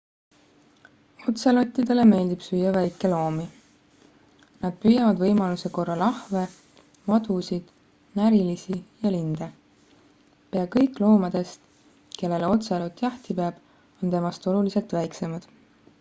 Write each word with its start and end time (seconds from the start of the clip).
otselottidele 1.31 2.05
meeldib 2.11 2.39
süüa 2.45 2.69
väikeloomi 2.77 3.43
nad 4.63 4.79
püüavad 4.85 5.19
võimaluse 5.25 5.69
korral 5.75 6.01
ahve 6.05 6.41
madusid 7.11 7.69
närilisi 8.21 8.77
ja 9.05 9.11
linde 9.17 9.49
pea 10.55 10.65
kõik 10.77 11.01
loomadest 11.05 11.67
kellele 12.23 12.49
otselot 12.57 13.05
jahti 13.07 13.37
peab 13.41 13.61
on 14.01 14.15
temast 14.17 14.49
oluliselt 14.55 14.97
väiksemad 15.01 15.47